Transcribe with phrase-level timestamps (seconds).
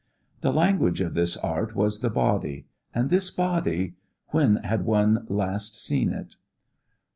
[0.39, 2.65] The language of this art was the body.
[2.91, 3.97] And this body
[4.29, 6.37] when had one last seen it?